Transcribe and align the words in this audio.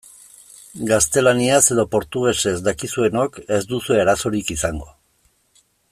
Gaztelaniaz 0.91 1.59
edo 1.75 1.85
portugesez 1.95 2.55
dakizuenok 2.69 3.37
ez 3.59 3.61
duzue 3.75 4.03
arazorik 4.07 4.51
izango. 4.57 4.91